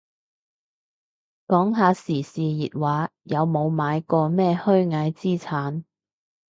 [1.45, 5.83] 講下時事熱話，有冇買過咩虛擬資產